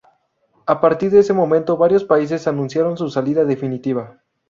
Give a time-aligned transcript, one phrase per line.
[0.65, 4.17] A partir de ese momento varios países anunciaron su salida definitiva.